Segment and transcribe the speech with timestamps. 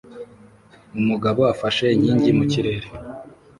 [0.99, 2.87] Umugabo afashe inkingi mu kirere